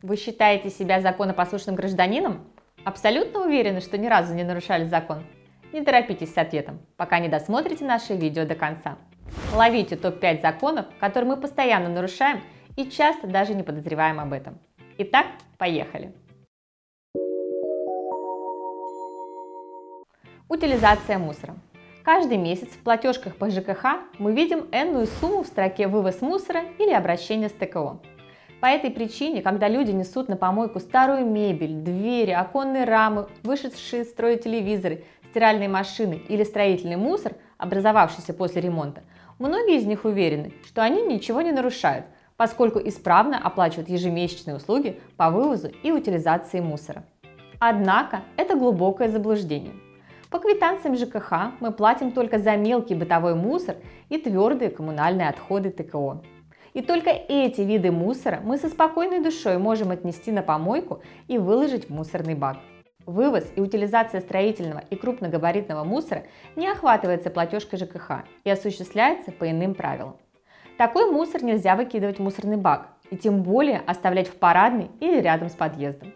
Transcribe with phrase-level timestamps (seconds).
[0.00, 2.46] Вы считаете себя законопослушным гражданином?
[2.84, 5.24] Абсолютно уверены, что ни разу не нарушали закон?
[5.72, 8.96] Не торопитесь с ответом, пока не досмотрите наше видео до конца.
[9.52, 12.42] Ловите топ-5 законов, которые мы постоянно нарушаем
[12.76, 14.60] и часто даже не подозреваем об этом.
[14.98, 15.26] Итак,
[15.58, 16.12] поехали!
[20.48, 21.56] Утилизация мусора.
[22.04, 26.92] Каждый месяц в платежках по ЖКХ мы видим энную сумму в строке «Вывоз мусора» или
[26.92, 28.00] «Обращение с ТКО».
[28.60, 34.10] По этой причине, когда люди несут на помойку старую мебель, двери, оконные рамы, вышедшие из
[34.10, 39.02] строя телевизоры, стиральные машины или строительный мусор, образовавшийся после ремонта,
[39.38, 45.30] многие из них уверены, что они ничего не нарушают, поскольку исправно оплачивают ежемесячные услуги по
[45.30, 47.04] вывозу и утилизации мусора.
[47.60, 49.74] Однако это глубокое заблуждение.
[50.30, 53.76] По квитанциям ЖКХ мы платим только за мелкий бытовой мусор
[54.08, 56.22] и твердые коммунальные отходы ТКО.
[56.78, 61.86] И только эти виды мусора мы со спокойной душой можем отнести на помойку и выложить
[61.86, 62.58] в мусорный бак.
[63.04, 66.22] Вывоз и утилизация строительного и крупногабаритного мусора
[66.54, 70.18] не охватывается платежкой ЖКХ и осуществляется по иным правилам.
[70.76, 75.48] Такой мусор нельзя выкидывать в мусорный бак и тем более оставлять в парадной или рядом
[75.48, 76.12] с подъездом.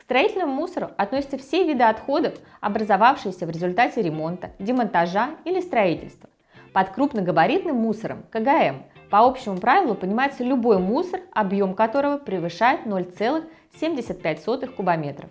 [0.00, 6.28] К строительному мусору относятся все виды отходов, образовавшиеся в результате ремонта, демонтажа или строительства.
[6.72, 15.28] Под крупногабаритным мусором КГМ по общему правилу понимается любой мусор, объем которого превышает 0,75 кубометров.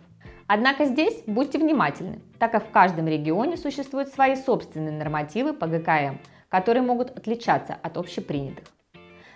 [0.47, 6.17] Однако здесь будьте внимательны, так как в каждом регионе существуют свои собственные нормативы по ГКМ,
[6.49, 8.65] которые могут отличаться от общепринятых.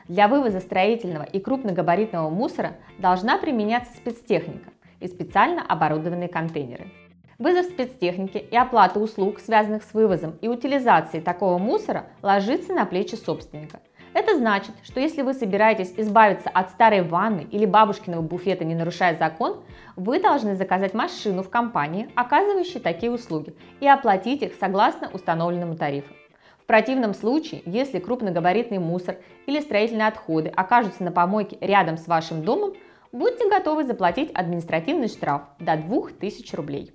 [0.10, 6.92] Для вывоза строительного и крупногабаритного мусора должна применяться спецтехника и специально оборудованные контейнеры.
[7.40, 13.16] Вызов спецтехники и оплата услуг, связанных с вывозом и утилизацией такого мусора, ложится на плечи
[13.16, 13.80] собственника–
[14.14, 19.18] это значит, что если вы собираетесь избавиться от старой ванны или бабушкиного буфета, не нарушая
[19.18, 19.64] закон,
[19.96, 26.14] вы должны заказать машину в компании, оказывающей такие услуги, и оплатить их согласно установленному тарифу.
[26.60, 32.44] В противном случае, если крупногабаритный мусор или строительные отходы окажутся на помойке рядом с вашим
[32.44, 32.74] домом,
[33.12, 36.94] будьте готовы заплатить административный штраф до 2000 рублей.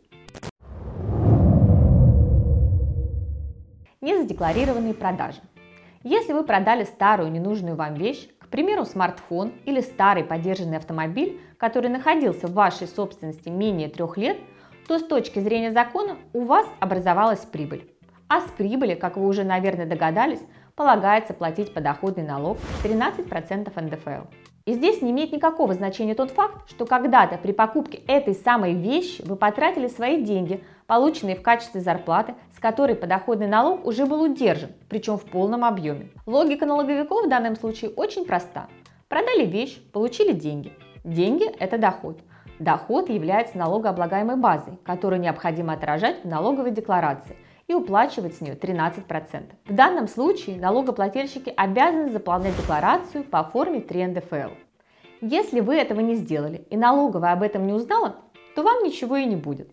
[4.00, 5.40] Незадекларированные продажи.
[6.04, 11.90] Если вы продали старую ненужную вам вещь, к примеру, смартфон или старый подержанный автомобиль, который
[11.90, 14.38] находился в вашей собственности менее трех лет,
[14.86, 17.90] то с точки зрения закона у вас образовалась прибыль.
[18.28, 20.40] А с прибыли, как вы уже, наверное, догадались,
[20.76, 24.47] полагается платить подоходный налог 13% НДФЛ.
[24.68, 29.22] И здесь не имеет никакого значения тот факт, что когда-то при покупке этой самой вещи
[29.24, 34.68] вы потратили свои деньги, полученные в качестве зарплаты, с которой подоходный налог уже был удержан,
[34.90, 36.10] причем в полном объеме.
[36.26, 38.68] Логика налоговиков в данном случае очень проста.
[39.08, 40.74] Продали вещь, получили деньги.
[41.02, 42.18] Деньги– это доход.
[42.58, 49.42] Доход является налогооблагаемой базой, которую необходимо отражать в налоговой декларации– и уплачивать с нее 13%.
[49.66, 54.54] В данном случае налогоплательщики обязаны заполнять декларацию по форме 3 НДФЛ.
[55.20, 58.16] Если вы этого не сделали и налоговая об этом не узнала,
[58.54, 59.70] то вам ничего и не будет.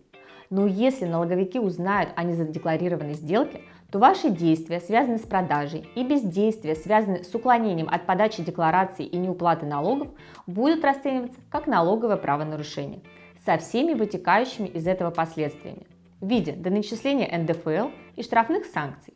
[0.50, 6.74] Но если налоговики узнают о незадекларированной сделке, то ваши действия, связанные с продажей, и бездействия,
[6.74, 10.08] связанные с уклонением от подачи декларации и неуплаты налогов,
[10.46, 13.00] будут расцениваться как налоговое правонарушение
[13.44, 15.86] со всеми вытекающими из этого последствиями
[16.20, 19.14] в виде доначисления НДФЛ и штрафных санкций.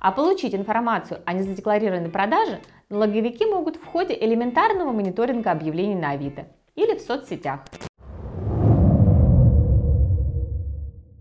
[0.00, 6.46] А получить информацию о незадекларированной продаже налоговики могут в ходе элементарного мониторинга объявлений на Авито
[6.74, 7.60] или в соцсетях.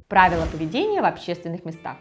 [0.07, 1.97] Правила поведения в общественных местах.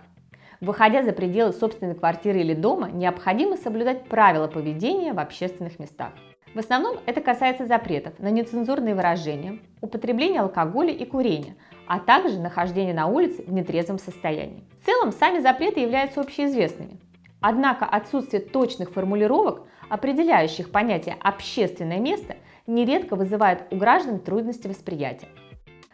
[0.60, 6.12] Выходя за пределы собственной квартиры или дома, необходимо соблюдать правила поведения в общественных местах.
[6.54, 12.94] В основном это касается запретов на нецензурные выражения, употребление алкоголя и курения, а также нахождение
[12.94, 14.64] на улице в нетрезвом состоянии.
[14.80, 16.98] В целом, сами запреты являются общеизвестными.
[17.40, 22.36] Однако отсутствие точных формулировок, определяющих понятие «общественное место»,
[22.66, 25.28] нередко вызывает у граждан трудности восприятия.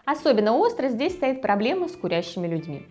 [0.05, 2.87] Особенно остро здесь стоит проблема с курящими людьми.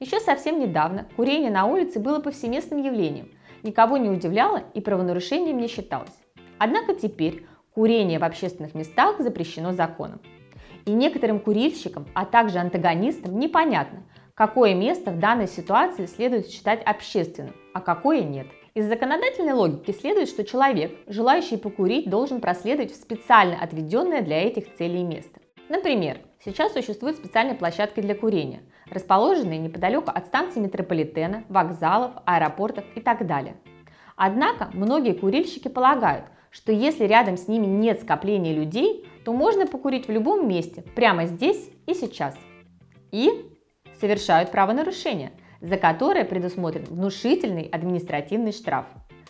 [0.00, 3.30] Еще совсем недавно курение на улице было повсеместным явлением,
[3.62, 6.16] никого не удивляло и правонарушением не считалось.
[6.58, 10.20] Однако теперь курение в общественных местах запрещено законом.
[10.88, 17.54] И некоторым курильщикам, а также антагонистам непонятно, какое место в данной ситуации следует считать общественным,
[17.74, 18.46] а какое нет.
[18.72, 24.74] Из законодательной логики следует, что человек, желающий покурить, должен проследовать в специально отведенное для этих
[24.76, 25.40] целей место.
[25.68, 33.00] Например, сейчас существует специальная площадка для курения, расположенная неподалеку от станций метрополитена, вокзалов, аэропортов и
[33.00, 33.56] так далее.
[34.16, 40.08] Однако многие курильщики полагают, что если рядом с ними нет скопления людей, то можно покурить
[40.08, 42.34] в любом месте, прямо здесь и сейчас.
[43.12, 43.28] И
[44.00, 48.86] совершают правонарушение, за которое предусмотрен внушительный административный штраф.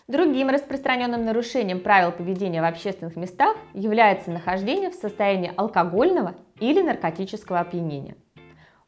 [0.06, 7.59] Другим распространенным нарушением правил поведения в общественных местах является нахождение в состоянии алкогольного или наркотического
[7.59, 8.15] опьянения.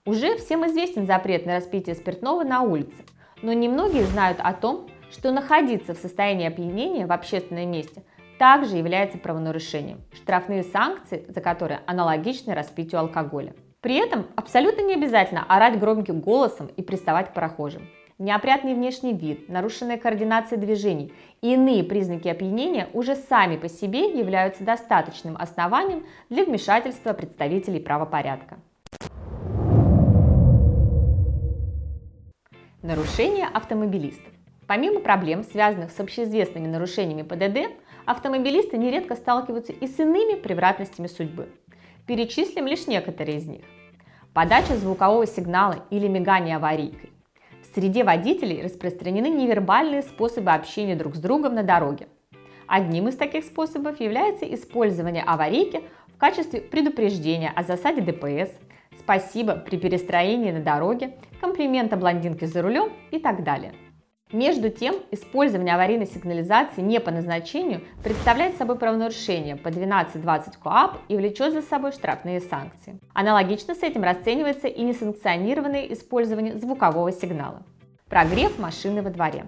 [0.06, 3.04] Уже всем известен запрет на распитие спиртного на улице,
[3.42, 8.04] но немногие знают о том, что находиться в состоянии опьянения в общественном месте
[8.40, 13.54] также является правонарушением, штрафные санкции за которые аналогичны распитию алкоголя.
[13.82, 17.86] При этом абсолютно не обязательно орать громким голосом и приставать к прохожим.
[18.16, 24.64] Неопрятный внешний вид, нарушенная координация движений и иные признаки опьянения уже сами по себе являются
[24.64, 28.58] достаточным основанием для вмешательства представителей правопорядка.
[32.80, 34.32] Нарушения автомобилистов.
[34.66, 37.72] Помимо проблем, связанных с общеизвестными нарушениями ПДД,
[38.10, 41.48] автомобилисты нередко сталкиваются и с иными превратностями судьбы.
[42.06, 43.62] Перечислим лишь некоторые из них.
[44.34, 47.10] Подача звукового сигнала или мигание аварийкой.
[47.62, 52.08] В среде водителей распространены невербальные способы общения друг с другом на дороге.
[52.66, 58.50] Одним из таких способов является использование аварийки в качестве предупреждения о засаде ДПС,
[58.98, 63.72] спасибо при перестроении на дороге, комплимента блондинки за рулем и так далее.
[64.32, 71.16] Между тем, использование аварийной сигнализации не по назначению представляет собой правонарушение по 12.20 КОАП и
[71.16, 73.00] влечет за собой штрафные санкции.
[73.12, 77.64] Аналогично с этим расценивается и несанкционированное использование звукового сигнала.
[78.08, 79.46] Прогрев машины во дворе.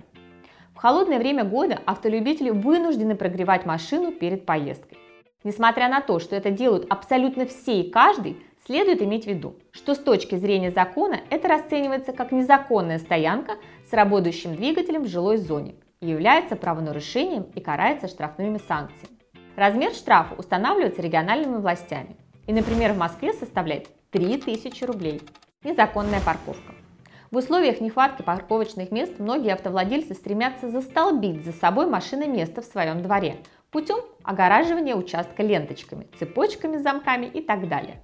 [0.75, 4.99] В холодное время года автолюбители вынуждены прогревать машину перед поездкой.
[5.44, 9.94] Несмотря на то, что это делают абсолютно все и каждый, Следует иметь в виду, что
[9.94, 13.55] с точки зрения закона это расценивается как незаконная стоянка
[13.91, 19.19] с работающим двигателем в жилой зоне является правонарушением и карается штрафными санкциями.
[19.56, 22.17] Размер штрафа устанавливается региональными властями
[22.47, 25.20] и, например, в Москве составляет 3000 рублей.
[25.64, 26.75] Незаконная парковка.
[27.32, 33.03] В условиях нехватки парковочных мест многие автовладельцы стремятся застолбить за собой машины место в своем
[33.03, 33.38] дворе
[33.70, 38.03] путем огораживания участка ленточками, цепочками, замками и так далее.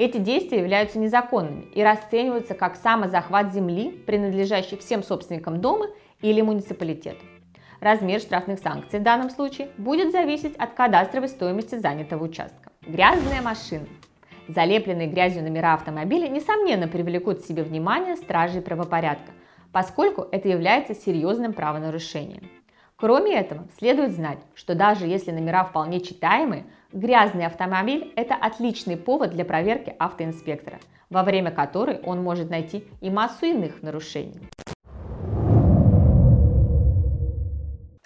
[0.00, 5.88] Эти действия являются незаконными и расцениваются как самозахват земли, принадлежащей всем собственникам дома
[6.22, 7.22] или муниципалитету.
[7.80, 12.72] Размер штрафных санкций в данном случае будет зависеть от кадастровой стоимости занятого участка.
[12.80, 13.86] Грязная машина.
[14.48, 19.32] Залепленные грязью номера автомобиля, несомненно, привлекут к себе внимание стражей правопорядка,
[19.70, 22.48] поскольку это является серьезным правонарушением.
[23.00, 29.30] Кроме этого, следует знать, что даже если номера вполне читаемые, грязный автомобиль– это отличный повод
[29.30, 34.50] для проверки автоинспектора, во время которой он может найти и массу иных нарушений.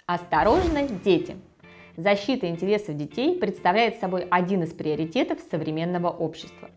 [0.05, 1.35] Осторожно, дети!
[1.97, 6.69] Защита интересов детей представляет собой один из приоритетов современного общества.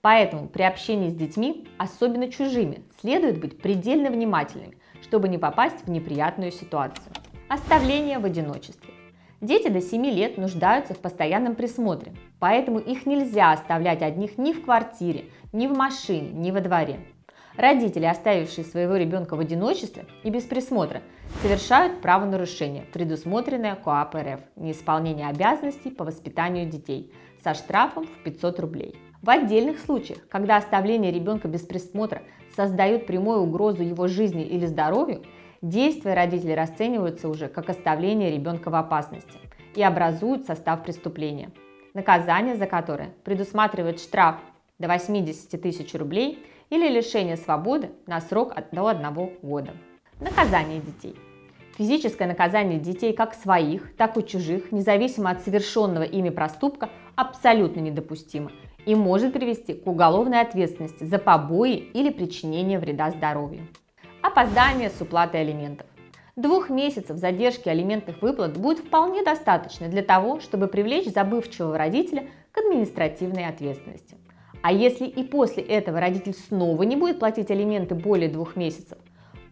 [0.00, 5.90] Поэтому при общении с детьми, особенно чужими, следует быть предельно внимательными, чтобы не попасть в
[5.90, 7.12] неприятную ситуацию.
[7.48, 8.92] Оставление в одиночестве.
[9.40, 14.64] Дети до 7 лет нуждаются в постоянном присмотре, поэтому их нельзя оставлять одних ни в
[14.64, 16.98] квартире, ни в машине, ни во дворе.
[17.56, 21.02] Родители, оставившие своего ребенка в одиночестве и без присмотра,
[21.40, 27.12] совершают правонарушение, предусмотренное КоАП РФ– неисполнение обязанностей по воспитанию детей
[27.44, 28.98] со штрафом в 500 рублей.
[29.22, 32.22] В отдельных случаях, когда оставление ребенка без присмотра
[32.56, 35.22] создает прямую угрозу его жизни или здоровью,
[35.66, 39.36] Действия родителей расцениваются уже как оставление ребенка в опасности
[39.74, 41.50] и образуют состав преступления,
[41.92, 44.36] наказание за которое предусматривает штраф
[44.78, 49.72] до 80 тысяч рублей или лишение свободы на срок до одного года.
[50.20, 51.16] Наказание детей.
[51.76, 58.52] Физическое наказание детей как своих, так и чужих, независимо от совершенного ими проступка, абсолютно недопустимо
[58.84, 63.66] и может привести к уголовной ответственности за побои или причинение вреда здоровью.
[64.26, 65.86] Опоздание с уплатой алиментов.
[66.34, 72.58] Двух месяцев задержки алиментных выплат будет вполне достаточно для того, чтобы привлечь забывчивого родителя к
[72.58, 74.18] административной ответственности.
[74.62, 78.98] А если и после этого родитель снова не будет платить алименты более двух месяцев,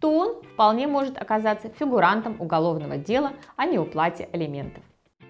[0.00, 4.82] то он вполне может оказаться фигурантом уголовного дела о неуплате алиментов.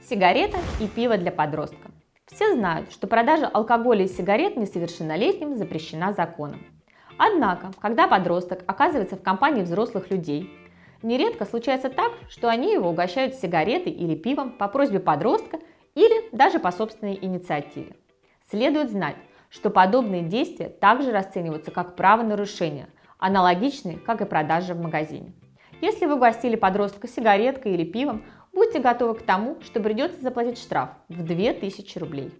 [0.08, 1.90] Сигарета и пиво для подростка.
[2.24, 6.60] Все знают, что продажа алкоголя и сигарет несовершеннолетним запрещена законом.
[7.18, 10.50] Однако, когда подросток оказывается в компании взрослых людей,
[11.02, 15.58] нередко случается так, что они его угощают сигаретой или пивом по просьбе подростка
[15.94, 17.96] или даже по собственной инициативе.
[18.50, 19.16] Следует знать,
[19.48, 25.32] что подобные действия также расцениваются как правонарушение, аналогичные, как и продажа в магазине.
[25.80, 30.90] Если вы угостили подростка сигареткой или пивом, будьте готовы к тому, что придется заплатить штраф
[31.08, 32.32] в 2000 рублей.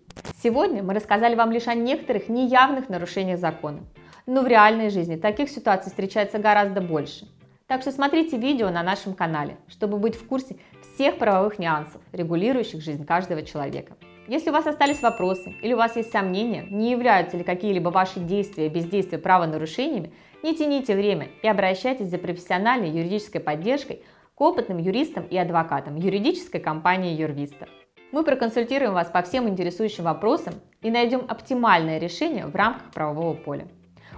[0.42, 3.80] Сегодня мы рассказали вам лишь о некоторых неявных нарушениях закона,
[4.26, 7.26] но в реальной жизни таких ситуаций встречается гораздо больше.
[7.66, 12.82] Так что смотрите видео на нашем канале, чтобы быть в курсе всех правовых нюансов, регулирующих
[12.82, 13.96] жизнь каждого человека.
[14.26, 18.20] Если у вас остались вопросы или у вас есть сомнения, не являются ли какие-либо ваши
[18.20, 20.12] действия и бездействия правонарушениями,
[20.42, 24.02] не тяните время и обращайтесь за профессиональной юридической поддержкой
[24.34, 27.68] к опытным юристам и адвокатам юридической компании Юрвиста.
[28.12, 33.66] Мы проконсультируем вас по всем интересующим вопросам и найдем оптимальное решение в рамках правового поля.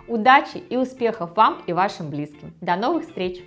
[0.09, 2.55] Удачи и успехов вам и вашим близким.
[2.61, 3.43] До новых встреч!